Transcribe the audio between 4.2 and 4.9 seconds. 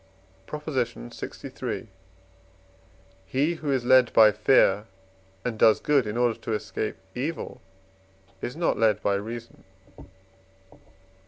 fear,